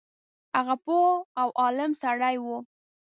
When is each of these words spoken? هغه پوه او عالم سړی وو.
هغه 0.57 0.75
پوه 0.83 1.05
او 1.41 1.49
عالم 1.61 1.91
سړی 2.03 2.35
وو. 2.43 2.57